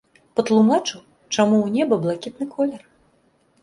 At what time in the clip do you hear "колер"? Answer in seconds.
2.59-2.81